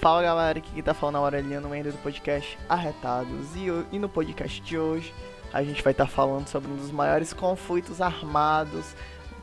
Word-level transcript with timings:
Fala 0.00 0.22
galera, 0.22 0.60
aqui 0.60 0.70
quem 0.70 0.82
tá 0.82 0.94
falando 0.94 1.16
é 1.16 1.18
o 1.18 1.24
Aureliano, 1.24 1.68
membro 1.68 1.90
do 1.90 1.98
podcast 1.98 2.56
Arretados. 2.68 3.56
E, 3.56 3.66
e, 3.90 3.98
no 3.98 4.08
podcast 4.08 4.60
de 4.60 4.78
hoje 4.78 5.12
a 5.52 5.60
gente 5.64 5.82
vai 5.82 5.90
estar 5.90 6.04
tá 6.04 6.10
falando 6.10 6.46
sobre 6.46 6.70
um 6.70 6.76
dos 6.76 6.92
maiores 6.92 7.32
conflitos 7.32 8.00
armados 8.00 8.94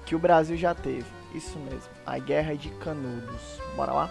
que 0.06 0.16
o 0.16 0.20
Brasil 0.20 0.56
já 0.56 0.74
teve. 0.74 1.06
Isso 1.34 1.60
mesmo, 1.60 1.90
a 2.06 2.18
Guerra 2.18 2.56
de 2.56 2.70
Canudos. 2.70 3.60
Bora 3.76 3.92
lá? 3.92 4.10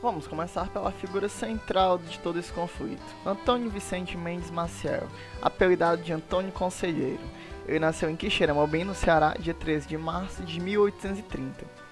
Vamos 0.00 0.26
começar 0.26 0.70
pela 0.70 0.92
figura 0.92 1.28
central 1.28 1.98
de 1.98 2.18
todo 2.20 2.38
esse 2.38 2.52
conflito, 2.54 3.04
Antônio 3.26 3.68
Vicente 3.68 4.16
Mendes 4.16 4.50
Maciel, 4.50 5.08
apelidado 5.42 6.02
de 6.02 6.14
Antônio 6.14 6.52
Conselheiro. 6.52 7.20
Ele 7.68 7.80
nasceu 7.80 8.08
em 8.08 8.16
Quixeramobim, 8.16 8.84
no 8.84 8.94
Ceará, 8.94 9.34
dia 9.38 9.52
13 9.52 9.88
de 9.88 9.98
março 9.98 10.42
de 10.42 10.58
1830. 10.58 11.83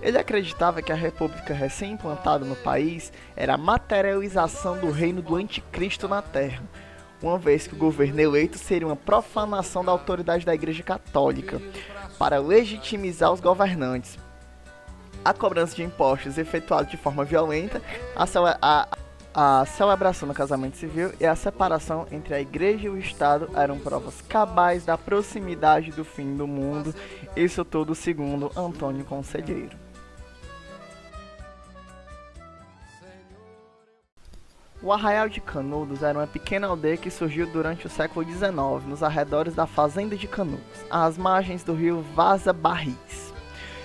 Ele 0.00 0.18
acreditava 0.18 0.82
que 0.82 0.92
a 0.92 0.96
república 0.96 1.52
recém-implantada 1.52 2.44
no 2.44 2.56
país 2.56 3.12
era 3.36 3.54
a 3.54 3.58
materialização 3.58 4.78
do 4.78 4.90
reino 4.90 5.20
do 5.20 5.36
anticristo 5.36 6.08
na 6.08 6.22
terra, 6.22 6.62
uma 7.22 7.38
vez 7.38 7.66
que 7.66 7.74
o 7.74 7.78
governo 7.78 8.20
eleito 8.20 8.58
seria 8.58 8.86
uma 8.86 8.96
profanação 8.96 9.84
da 9.84 9.92
autoridade 9.92 10.46
da 10.46 10.54
Igreja 10.54 10.82
Católica, 10.82 11.60
para 12.18 12.38
legitimizar 12.38 13.32
os 13.32 13.40
governantes. 13.40 14.18
A 15.24 15.32
cobrança 15.32 15.76
de 15.76 15.82
impostos 15.82 16.38
efetuada 16.38 16.88
de 16.88 16.96
forma 16.96 17.24
violenta, 17.24 17.82
a, 18.14 18.24
a, 18.62 18.88
a 19.34 19.64
celebração 19.66 20.28
do 20.28 20.34
casamento 20.34 20.76
civil 20.76 21.12
e 21.20 21.26
a 21.26 21.36
separação 21.36 22.06
entre 22.10 22.34
a 22.34 22.40
igreja 22.40 22.86
e 22.86 22.88
o 22.88 22.98
Estado 22.98 23.48
eram 23.54 23.78
provas 23.78 24.20
cabais 24.22 24.84
da 24.84 24.96
proximidade 24.96 25.90
do 25.92 26.04
fim 26.04 26.36
do 26.36 26.46
mundo, 26.46 26.94
isso 27.36 27.64
tudo 27.64 27.94
segundo 27.94 28.50
Antônio 28.56 29.04
Conselheiro. 29.04 29.76
O 34.80 34.92
Arraial 34.92 35.28
de 35.28 35.40
Canudos 35.40 36.04
era 36.04 36.18
uma 36.18 36.26
pequena 36.26 36.68
aldeia 36.68 36.96
que 36.96 37.10
surgiu 37.10 37.48
durante 37.48 37.86
o 37.86 37.90
século 37.90 38.24
XIX, 38.24 38.52
nos 38.86 39.02
arredores 39.02 39.52
da 39.52 39.66
Fazenda 39.66 40.16
de 40.16 40.28
Canudos, 40.28 40.62
às 40.88 41.18
margens 41.18 41.64
do 41.64 41.74
rio 41.74 42.04
Vaza 42.14 42.52
Barris. 42.52 43.34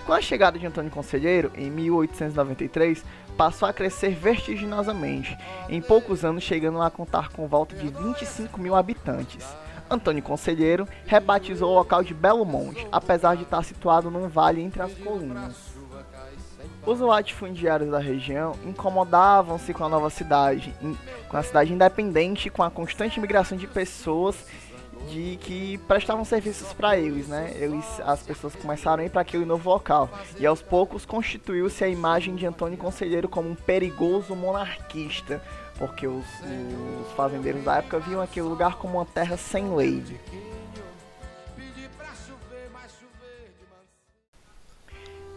Com 0.06 0.12
a 0.12 0.22
chegada 0.22 0.60
de 0.60 0.68
Antônio 0.68 0.92
Conselheiro, 0.92 1.50
em 1.56 1.70
1893, 1.70 3.04
passou 3.38 3.68
a 3.68 3.74
crescer 3.74 4.10
vertiginosamente, 4.10 5.38
em 5.70 5.82
poucos 5.82 6.26
anos 6.26 6.44
chegando 6.44 6.82
a 6.82 6.92
contar 6.92 7.30
com 7.30 7.48
volta 7.48 7.74
de 7.76 7.88
25 7.88 8.60
mil 8.60 8.76
habitantes. 8.76 9.46
Antônio 9.90 10.22
Conselheiro 10.22 10.88
rebatizou 11.06 11.72
o 11.72 11.76
local 11.76 12.04
de 12.04 12.14
Belo 12.14 12.44
Monte, 12.44 12.86
apesar 12.92 13.38
de 13.38 13.44
estar 13.44 13.64
situado 13.64 14.12
num 14.12 14.28
vale 14.28 14.62
entre 14.62 14.82
as 14.82 14.94
colinas. 14.94 15.74
Os 16.86 17.00
latifundiários 17.00 17.90
da 17.90 18.00
região 18.00 18.56
incomodavam-se 18.66 19.74
com 19.74 19.86
a 19.86 19.90
nova 19.90 20.10
cidade, 20.10 20.74
com 21.30 21.38
a 21.38 21.44
cidade 21.44 21.72
independente, 21.72 22.50
com 22.50 22.62
a 22.62 22.70
constante 22.70 23.22
migração 23.22 23.58
de 23.58 23.68
pessoas 23.68 24.36
de 25.10 25.38
que 25.38 25.78
prestavam 25.80 26.24
serviços 26.24 26.74
para 26.74 26.98
eles, 26.98 27.28
né? 27.28 27.54
Eles, 27.56 27.86
as 28.02 28.22
pessoas 28.24 28.56
começaram 28.56 29.04
a 29.04 29.06
ir 29.06 29.10
para 29.10 29.22
aquele 29.22 29.46
novo 29.46 29.70
local 29.70 30.10
e 30.40 30.46
aos 30.46 30.62
poucos 30.62 31.06
constituiu-se 31.06 31.84
a 31.84 31.88
imagem 31.88 32.36
de 32.36 32.46
Antônio 32.46 32.78
Conselheiro 32.78 33.28
como 33.28 33.50
um 33.50 33.56
perigoso 33.56 34.36
monarquista, 34.36 35.42
porque 35.78 36.08
os, 36.08 36.26
os 37.02 37.12
fazendeiros 37.16 37.64
da 37.64 37.78
época 37.78 38.00
viam 38.00 38.22
aquele 38.22 38.48
lugar 38.48 38.78
como 38.78 38.98
uma 38.98 39.06
terra 39.06 39.38
sem 39.38 39.76
lei. 39.76 40.04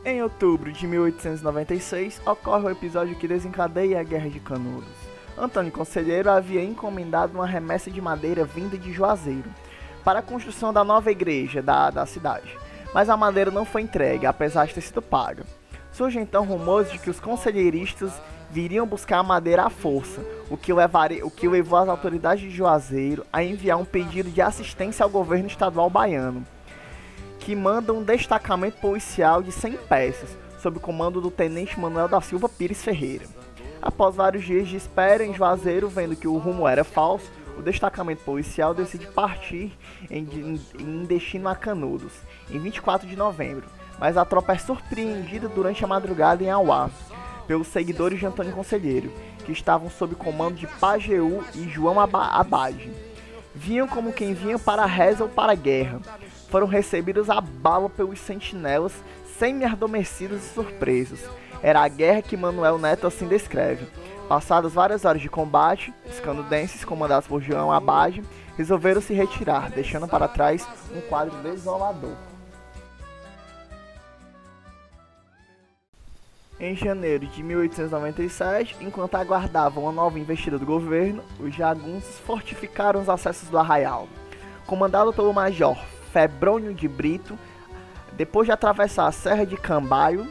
Em 0.05 0.23
outubro 0.23 0.71
de 0.71 0.87
1896, 0.87 2.23
ocorre 2.25 2.67
o 2.67 2.71
episódio 2.71 3.17
que 3.17 3.27
desencadeia 3.27 3.99
a 3.99 4.05
Guerra 4.05 4.31
de 4.31 4.39
Canudos. 4.39 4.89
Antônio 5.39 5.71
Conselheiro 5.71 6.31
havia 6.31 6.65
encomendado 6.65 7.35
uma 7.35 7.47
remessa 7.47 7.91
de 7.91 8.01
madeira 8.01 8.45
vinda 8.45 8.79
de 8.79 8.93
Juazeiro 8.93 9.51
para 10.05 10.21
a 10.21 10.23
construção 10.23 10.73
da 10.73 10.83
nova 10.83 11.11
igreja 11.11 11.63
da, 11.63 11.91
da 11.91 12.07
cidade, 12.07 12.57
mas 12.95 13.09
a 13.09 13.17
madeira 13.17 13.51
não 13.51 13.65
foi 13.65 13.83
entregue, 13.83 14.27
apesar 14.27 14.67
de 14.67 14.75
ter 14.75 14.81
sido 14.81 15.03
paga. 15.03 15.45
Surge 15.93 16.19
então 16.19 16.45
rumores 16.45 16.91
de 16.91 16.99
que 16.99 17.11
os 17.11 17.21
conselheiristas 17.21 18.13
viriam 18.51 18.87
buscar 18.87 19.19
a 19.19 19.23
madeira 19.23 19.65
à 19.65 19.71
força, 19.71 20.25
o 20.49 20.57
que, 20.57 20.73
levaria, 20.73 21.27
o 21.27 21.31
que 21.31 21.49
levou 21.49 21.79
as 21.79 21.89
autoridades 21.89 22.43
de 22.43 22.51
Juazeiro 22.51 23.27
a 23.33 23.43
enviar 23.43 23.79
um 23.79 23.85
pedido 23.85 24.31
de 24.31 24.41
assistência 24.41 25.03
ao 25.05 25.11
governo 25.11 25.47
estadual 25.47 25.91
baiano 25.91 26.47
que 27.47 27.55
manda 27.55 27.93
um 27.93 28.03
destacamento 28.03 28.79
policial 28.81 29.41
de 29.41 29.53
100 29.53 29.77
peças, 29.89 30.37
sob 30.61 30.81
comando 30.81 31.21
do 31.21 31.31
tenente 31.31 31.79
Manuel 31.79 32.09
da 32.09 32.21
Silva 32.21 32.49
Pires 32.49 32.83
Ferreira. 32.83 33.25
Após 33.87 34.17
vários 34.17 34.45
dias 34.45 34.67
de 34.67 34.75
espera 34.75 35.25
em 35.25 35.33
Juazeiro, 35.33 35.89
vendo 35.89 36.17
que 36.17 36.27
o 36.27 36.37
rumo 36.39 36.67
era 36.67 36.83
falso, 36.83 37.31
o 37.57 37.63
destacamento 37.63 38.25
policial 38.25 38.75
decide 38.75 39.07
partir 39.07 39.79
em, 40.11 40.59
em 40.77 41.05
destino 41.05 41.49
a 41.49 41.55
Canudos, 41.55 42.13
em 42.51 42.59
24 42.59 43.07
de 43.07 43.15
novembro, 43.15 43.65
mas 43.97 44.17
a 44.17 44.25
tropa 44.25 44.55
é 44.55 44.59
surpreendida 44.59 45.49
durante 45.49 45.85
a 45.85 45.87
madrugada 45.87 46.43
em 46.43 46.51
Auá, 46.51 46.91
pelos 47.47 47.69
seguidores 47.69 48.19
de 48.19 48.27
Antônio 48.27 48.53
Conselheiro, 48.53 49.13
que 49.45 49.53
estavam 49.53 49.89
sob 49.89 50.17
comando 50.17 50.57
de 50.57 50.67
Pajeú 50.67 51.45
e 51.55 51.69
João 51.69 52.01
Abade. 52.01 52.91
Vinham 53.55 53.87
como 53.87 54.13
quem 54.13 54.35
vinha 54.35 54.59
para 54.59 54.83
a 54.83 54.87
reza 54.87 55.23
ou 55.23 55.31
para 55.31 55.53
a 55.53 55.57
guerra, 55.57 56.01
foram 56.51 56.67
recebidos 56.67 57.31
a 57.31 57.41
bala 57.41 57.89
pelos 57.89 58.19
sentinelas, 58.19 58.93
semi-adormecidos 59.39 60.45
e 60.45 60.49
surpresos. 60.49 61.21
Era 61.63 61.83
a 61.83 61.89
guerra 61.89 62.23
que 62.23 62.37
Manuel 62.37 62.79
Neto 62.79 63.07
assim 63.07 63.27
descreve. 63.27 63.87
Passadas 64.29 64.75
várias 64.75 65.05
horas 65.05 65.23
de 65.23 65.29
combate, 65.29 65.93
os 66.09 66.19
canudenses, 66.21 66.85
comandados 66.85 67.29
por 67.29 67.41
João 67.41 67.71
Abade, 67.71 68.23
resolveram 68.57 69.01
se 69.01 69.15
retirar, 69.15 69.71
deixando 69.71 70.09
para 70.09 70.27
trás 70.27 70.67
um 70.95 71.01
quadro 71.03 71.37
desolador. 71.43 72.17
Em 76.59 76.75
janeiro 76.75 77.27
de 77.27 77.43
1897, 77.43 78.79
enquanto 78.81 79.15
aguardavam 79.15 79.85
uma 79.85 79.93
nova 79.93 80.19
investida 80.19 80.59
do 80.59 80.65
governo, 80.65 81.23
os 81.39 81.55
jagunços 81.55 82.19
fortificaram 82.21 83.01
os 83.01 83.11
acessos 83.11 83.51
do 83.51 83.59
arraial. 83.59 84.09
Comandado 84.67 85.13
pelo 85.13 85.35
major 85.35 85.77
Febrônio 86.13 86.73
de 86.73 86.89
Brito, 86.89 87.39
depois 88.17 88.47
de 88.47 88.53
atravessar 88.53 89.07
a 89.07 89.13
Serra 89.13 89.45
de 89.45 89.57
Cambaio, 89.57 90.27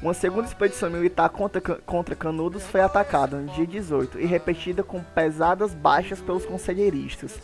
uma 0.00 0.14
segunda 0.14 0.46
expedição 0.46 0.90
militar 0.90 1.28
contra, 1.30 1.60
contra 1.60 2.14
Canudos 2.14 2.64
foi 2.64 2.80
atacada 2.80 3.38
no 3.38 3.52
dia 3.52 3.66
18 3.66 4.20
e 4.20 4.26
repetida 4.26 4.82
com 4.82 5.02
pesadas 5.02 5.74
baixas 5.74 6.20
pelos 6.20 6.44
conselheiristas, 6.44 7.38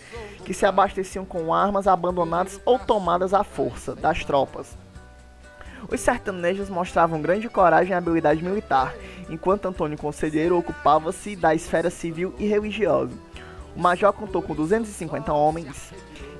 que 0.44 0.54
se 0.54 0.66
abasteciam 0.66 1.25
com 1.25 1.52
armas 1.52 1.86
abandonadas 1.86 2.60
ou 2.64 2.78
tomadas 2.78 3.34
à 3.34 3.42
força 3.42 3.94
das 3.94 4.25
tropas. 4.25 4.76
Os 5.91 6.00
sertanejos 6.00 6.70
mostravam 6.70 7.20
grande 7.20 7.48
coragem 7.48 7.92
e 7.92 7.94
habilidade 7.94 8.42
militar, 8.42 8.94
enquanto 9.28 9.66
Antônio 9.66 9.98
Conselheiro 9.98 10.56
ocupava-se 10.56 11.34
da 11.34 11.54
esfera 11.54 11.91
civil 11.91 12.34
e 12.38 12.47
religiosa. 12.47 13.12
O 13.75 13.81
major 13.81 14.12
contou 14.12 14.42
com 14.42 14.54
250 14.54 15.32
homens, 15.32 15.92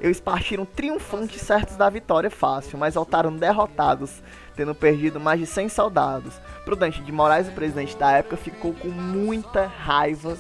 eles 0.03 0.21
partiram 0.21 0.65
triunfantes 0.65 1.41
certos 1.41 1.77
da 1.77 1.89
vitória 1.89 2.29
fácil, 2.29 2.77
mas 2.77 2.95
voltaram 2.95 3.35
derrotados, 3.37 4.21
tendo 4.57 4.75
perdido 4.75 5.21
mais 5.21 5.39
de 5.39 5.47
100 5.47 5.69
soldados. 5.69 6.35
Prudente 6.65 7.01
de 7.03 7.13
Moraes, 7.13 7.47
o 7.47 7.53
presidente 7.53 7.97
da 7.97 8.11
época, 8.11 8.37
ficou 8.37 8.75
com 8.75 8.89
muita 8.89 9.65
raiva 9.65 10.37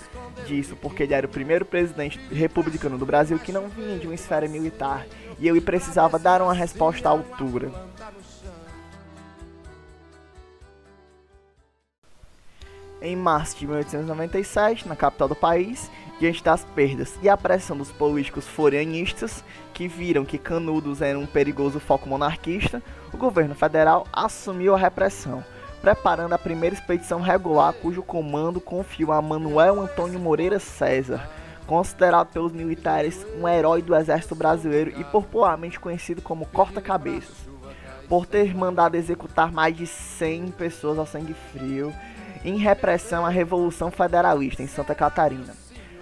disso, 0.46 0.76
porque 0.82 1.04
ele 1.04 1.14
era 1.14 1.28
o 1.28 1.30
primeiro 1.30 1.64
presidente 1.64 2.18
republicano 2.32 2.98
do 2.98 3.06
Brasil 3.06 3.38
que 3.38 3.52
não 3.52 3.68
vinha 3.68 3.98
de 4.00 4.08
uma 4.08 4.14
esfera 4.14 4.48
militar 4.48 5.06
e 5.38 5.48
ele 5.48 5.60
precisava 5.60 6.18
dar 6.18 6.42
uma 6.42 6.52
resposta 6.52 7.08
à 7.08 7.12
altura. 7.12 7.70
Em 13.04 13.16
março 13.16 13.58
de 13.58 13.66
1897, 13.66 14.86
na 14.86 14.94
capital 14.94 15.26
do 15.26 15.34
país, 15.34 15.90
diante 16.20 16.40
das 16.40 16.64
perdas 16.64 17.18
e 17.20 17.28
a 17.28 17.36
pressão 17.36 17.76
dos 17.76 17.90
políticos 17.90 18.46
foreanistas, 18.46 19.42
que 19.74 19.88
viram 19.88 20.24
que 20.24 20.38
Canudos 20.38 21.02
era 21.02 21.18
um 21.18 21.26
perigoso 21.26 21.80
foco 21.80 22.08
monarquista, 22.08 22.80
o 23.12 23.16
governo 23.16 23.56
federal 23.56 24.06
assumiu 24.12 24.72
a 24.72 24.78
repressão, 24.78 25.44
preparando 25.80 26.32
a 26.32 26.38
primeira 26.38 26.76
expedição 26.76 27.20
regular 27.20 27.72
cujo 27.72 28.04
comando 28.04 28.60
confiou 28.60 29.10
a 29.10 29.20
Manuel 29.20 29.80
Antônio 29.80 30.20
Moreira 30.20 30.60
César, 30.60 31.28
considerado 31.66 32.32
pelos 32.32 32.52
militares 32.52 33.26
um 33.36 33.48
herói 33.48 33.82
do 33.82 33.96
exército 33.96 34.36
brasileiro 34.36 34.92
e 34.96 35.02
popularmente 35.02 35.80
conhecido 35.80 36.22
como 36.22 36.46
corta-cabeças, 36.46 37.48
por 38.08 38.26
ter 38.26 38.54
mandado 38.54 38.94
executar 38.94 39.50
mais 39.50 39.76
de 39.76 39.88
100 39.88 40.52
pessoas 40.52 41.00
ao 41.00 41.06
sangue 41.06 41.34
frio 41.34 41.92
em 42.44 42.56
repressão 42.56 43.24
à 43.24 43.28
Revolução 43.28 43.90
Federalista 43.90 44.62
em 44.62 44.66
Santa 44.66 44.94
Catarina. 44.94 45.54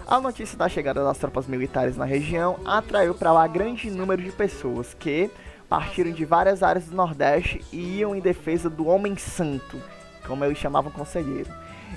A 0.07 0.21
notícia 0.21 0.59
da 0.59 0.69
chegada 0.69 1.05
das 1.05 1.19
tropas 1.19 1.47
militares 1.47 1.97
na 1.97 2.05
região 2.05 2.59
atraiu 2.65 3.15
para 3.15 3.33
lá 3.33 3.47
grande 3.47 3.91
número 3.91 4.23
de 4.23 4.33
pessoas 4.33 4.95
que, 4.95 5.31
partiram 5.69 6.11
de 6.11 6.25
várias 6.25 6.63
áreas 6.63 6.87
do 6.87 6.97
Nordeste 6.97 7.65
e 7.73 7.99
iam 7.99 8.17
em 8.17 8.21
defesa 8.21 8.69
do 8.69 8.89
Homem 8.89 9.17
Santo, 9.17 9.81
como 10.27 10.45
eles 10.45 10.59
chamavam 10.59 10.91
conselheiro. 10.91 11.49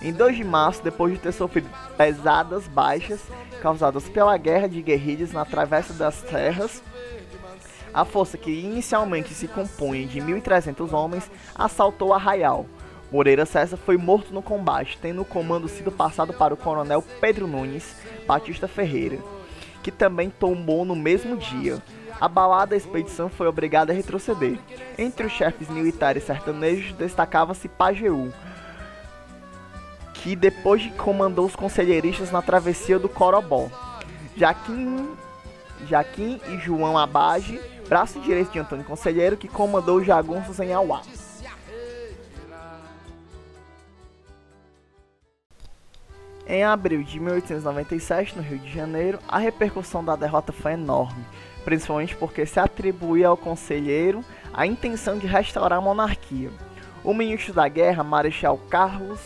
Em 0.01 0.11
2 0.11 0.37
de 0.37 0.43
março, 0.43 0.83
depois 0.83 1.13
de 1.13 1.19
ter 1.19 1.31
sofrido 1.31 1.69
pesadas 1.97 2.67
baixas 2.67 3.21
causadas 3.61 4.07
pela 4.09 4.37
guerra 4.37 4.67
de 4.67 4.81
guerrilhas 4.81 5.31
na 5.31 5.45
travessa 5.45 5.93
das 5.93 6.21
terras, 6.21 6.83
a 7.93 8.03
força 8.03 8.37
que 8.37 8.51
inicialmente 8.51 9.33
se 9.33 9.47
compunha 9.47 10.05
de 10.07 10.19
1.300 10.19 10.91
homens 10.93 11.29
assaltou 11.55 12.13
Arraial. 12.13 12.65
Moreira 13.13 13.45
César 13.45 13.77
foi 13.77 13.95
morto 13.95 14.33
no 14.33 14.41
combate, 14.41 14.97
tendo 14.99 15.21
o 15.21 15.25
comando 15.25 15.67
sido 15.67 15.91
passado 15.91 16.33
para 16.33 16.51
o 16.51 16.57
coronel 16.57 17.03
Pedro 17.21 17.45
Nunes 17.45 17.95
Batista 18.25 18.67
Ferreira, 18.67 19.19
que 19.83 19.91
também 19.91 20.31
tombou 20.31 20.83
no 20.83 20.95
mesmo 20.95 21.37
dia. 21.37 21.77
Abalada, 22.19 22.73
a 22.73 22.77
expedição 22.77 23.29
foi 23.29 23.45
obrigada 23.45 23.93
a 23.93 23.95
retroceder. 23.95 24.57
Entre 24.97 25.27
os 25.27 25.31
chefes 25.31 25.69
militares 25.69 26.23
sertanejos 26.23 26.91
destacava-se 26.93 27.69
Pajeú, 27.69 28.33
que 30.15 30.35
depois 30.35 30.81
de 30.81 30.89
comandou 30.89 31.45
os 31.45 31.55
conselheiristas 31.55 32.31
na 32.31 32.41
travessia 32.41 32.97
do 32.97 33.07
Corobó. 33.07 33.69
Jaquim, 34.35 35.07
Jaquim 35.87 36.41
e 36.47 36.57
João 36.57 36.97
Abage, 36.97 37.61
braço 37.87 38.19
direito 38.21 38.51
de 38.51 38.57
Antônio 38.57 38.83
Conselheiro, 38.83 39.37
que 39.37 39.47
comandou 39.47 39.97
os 39.97 40.05
jagunços 40.07 40.59
em 40.59 40.73
Auá. 40.73 41.03
Em 46.45 46.61
abril 46.61 47.03
de 47.03 47.19
1897, 47.21 48.35
no 48.35 48.43
Rio 48.43 48.59
de 48.59 48.71
Janeiro, 48.71 49.17
a 49.29 49.37
repercussão 49.37 50.03
da 50.03 50.13
derrota 50.15 50.51
foi 50.51 50.73
enorme, 50.73 51.23
principalmente 51.63 52.15
porque 52.17 52.45
se 52.45 52.59
atribuía 52.59 53.29
ao 53.29 53.37
conselheiro 53.37 54.23
a 54.53 54.67
intenção 54.67 55.17
de 55.17 55.25
restaurar 55.25 55.79
a 55.79 55.81
monarquia. 55.81 56.51
O 57.01 57.13
ministro 57.13 57.53
da 57.53 57.67
guerra, 57.69 58.03
Marechal 58.03 58.57
Carlos 58.69 59.19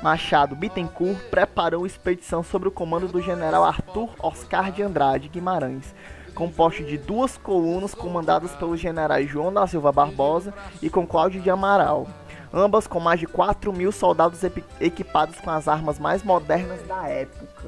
Machado 0.00 0.54
Bittencourt, 0.54 1.18
preparou 1.30 1.84
expedição 1.84 2.44
sob 2.44 2.68
o 2.68 2.70
comando 2.70 3.08
do 3.08 3.20
general 3.20 3.64
Arthur 3.64 4.10
Oscar 4.22 4.70
de 4.70 4.84
Andrade 4.84 5.28
Guimarães, 5.28 5.94
composto 6.32 6.84
de 6.84 6.96
duas 6.96 7.36
colunas 7.36 7.92
comandadas 7.92 8.52
pelos 8.52 8.78
generais 8.78 9.28
João 9.28 9.52
da 9.52 9.66
Silva 9.66 9.90
Barbosa 9.90 10.54
e 10.80 10.88
com 10.88 11.06
Cláudio 11.06 11.40
de 11.40 11.50
Amaral 11.50 12.06
ambas 12.52 12.86
com 12.86 13.00
mais 13.00 13.20
de 13.20 13.26
4 13.26 13.72
mil 13.72 13.92
soldados 13.92 14.40
equipados 14.80 15.40
com 15.40 15.50
as 15.50 15.68
armas 15.68 15.98
mais 15.98 16.22
modernas 16.22 16.82
da 16.86 17.08
época. 17.08 17.66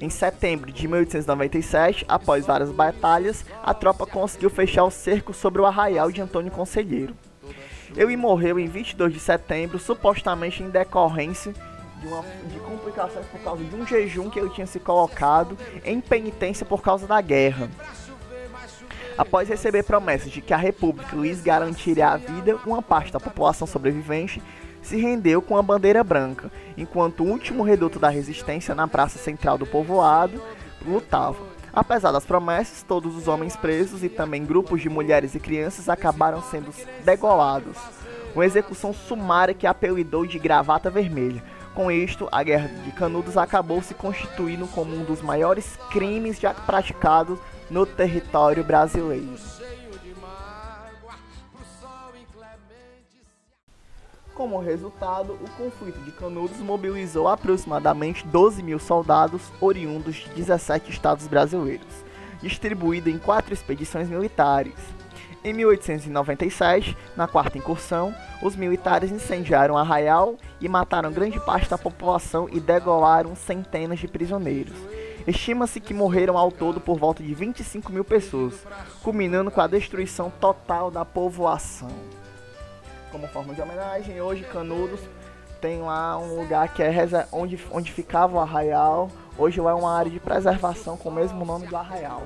Em 0.00 0.10
setembro 0.10 0.72
de 0.72 0.86
1897, 0.86 2.04
após 2.08 2.44
várias 2.44 2.70
batalhas, 2.70 3.44
a 3.62 3.72
tropa 3.72 4.04
conseguiu 4.04 4.50
fechar 4.50 4.84
o 4.84 4.90
cerco 4.90 5.32
sobre 5.32 5.62
o 5.62 5.66
arraial 5.66 6.10
de 6.10 6.20
Antônio 6.20 6.50
Conselheiro. 6.50 7.14
Ele 7.96 8.16
morreu 8.16 8.58
em 8.58 8.66
22 8.66 9.12
de 9.12 9.20
setembro, 9.20 9.78
supostamente 9.78 10.62
em 10.62 10.68
decorrência 10.68 11.54
de, 12.00 12.06
uma, 12.06 12.22
de 12.22 12.58
complicações 12.60 13.26
por 13.26 13.40
causa 13.40 13.64
de 13.64 13.74
um 13.74 13.86
jejum 13.86 14.28
que 14.28 14.38
ele 14.38 14.50
tinha 14.50 14.66
se 14.66 14.78
colocado 14.78 15.56
em 15.84 16.00
penitência 16.00 16.66
por 16.66 16.82
causa 16.82 17.06
da 17.06 17.20
guerra. 17.20 17.70
Após 19.16 19.48
receber 19.48 19.84
promessas 19.84 20.32
de 20.32 20.40
que 20.40 20.52
a 20.52 20.56
República 20.56 21.16
lhes 21.16 21.40
garantiria 21.40 22.08
a 22.08 22.16
vida, 22.16 22.58
uma 22.66 22.82
parte 22.82 23.12
da 23.12 23.20
população 23.20 23.66
sobrevivente 23.66 24.42
se 24.82 24.96
rendeu 24.96 25.40
com 25.40 25.56
a 25.56 25.62
bandeira 25.62 26.02
branca, 26.02 26.50
enquanto 26.76 27.20
o 27.20 27.28
último 27.28 27.62
reduto 27.62 27.98
da 27.98 28.08
resistência 28.08 28.74
na 28.74 28.88
praça 28.88 29.18
central 29.18 29.56
do 29.56 29.64
povoado 29.64 30.42
lutava. 30.84 31.38
Apesar 31.72 32.12
das 32.12 32.26
promessas, 32.26 32.82
todos 32.82 33.16
os 33.16 33.26
homens 33.28 33.56
presos 33.56 34.02
e 34.02 34.08
também 34.08 34.44
grupos 34.44 34.82
de 34.82 34.88
mulheres 34.88 35.34
e 35.34 35.40
crianças 35.40 35.88
acabaram 35.88 36.42
sendo 36.42 36.72
degolados. 37.04 37.76
Uma 38.34 38.44
execução 38.44 38.92
sumária 38.92 39.54
que 39.54 39.66
apelidou 39.66 40.26
de 40.26 40.38
gravata 40.38 40.90
vermelha. 40.90 41.42
Com 41.72 41.90
isto, 41.90 42.28
a 42.30 42.42
Guerra 42.42 42.68
de 42.84 42.92
Canudos 42.92 43.36
acabou 43.36 43.80
se 43.82 43.94
constituindo 43.94 44.66
como 44.68 44.94
um 44.94 45.04
dos 45.04 45.22
maiores 45.22 45.76
crimes 45.90 46.38
já 46.38 46.52
praticados 46.52 47.38
no 47.70 47.86
território 47.86 48.62
brasileiro. 48.62 49.34
Como 54.34 54.58
resultado, 54.58 55.34
o 55.34 55.50
conflito 55.56 56.00
de 56.00 56.10
Canudos 56.10 56.58
mobilizou 56.58 57.28
aproximadamente 57.28 58.26
12 58.26 58.64
mil 58.64 58.80
soldados 58.80 59.42
oriundos 59.60 60.16
de 60.16 60.28
17 60.30 60.90
estados 60.90 61.28
brasileiros, 61.28 61.86
distribuídos 62.42 63.14
em 63.14 63.18
quatro 63.18 63.54
expedições 63.54 64.08
militares. 64.08 64.74
Em 65.44 65.52
1897, 65.52 66.96
na 67.16 67.28
quarta 67.28 67.58
incursão, 67.58 68.12
os 68.42 68.56
militares 68.56 69.12
incendiaram 69.12 69.78
Arraial 69.78 70.36
e 70.60 70.68
mataram 70.68 71.12
grande 71.12 71.38
parte 71.38 71.70
da 71.70 71.78
população 71.78 72.48
e 72.50 72.58
degolaram 72.58 73.36
centenas 73.36 74.00
de 74.00 74.08
prisioneiros. 74.08 74.74
Estima-se 75.26 75.80
que 75.80 75.94
morreram 75.94 76.36
ao 76.36 76.52
todo 76.52 76.80
por 76.80 76.98
volta 76.98 77.22
de 77.22 77.34
25 77.34 77.92
mil 77.92 78.04
pessoas, 78.04 78.54
culminando 79.02 79.50
com 79.50 79.60
a 79.60 79.66
destruição 79.66 80.30
total 80.40 80.90
da 80.90 81.04
povoação. 81.04 81.90
Como 83.10 83.26
forma 83.28 83.54
de 83.54 83.62
homenagem, 83.62 84.20
hoje 84.20 84.42
Canudos 84.44 85.00
tem 85.60 85.80
lá 85.80 86.18
um 86.18 86.38
lugar 86.38 86.74
que 86.74 86.82
é 86.82 86.92
onde, 87.32 87.58
onde 87.70 87.90
ficava 87.90 88.36
o 88.36 88.40
arraial. 88.40 89.10
Hoje 89.38 89.62
lá 89.62 89.70
é 89.70 89.74
uma 89.74 89.96
área 89.96 90.10
de 90.10 90.20
preservação 90.20 90.94
com 90.96 91.08
o 91.08 91.12
mesmo 91.12 91.42
nome 91.42 91.66
do 91.66 91.74
arraial. 91.74 92.22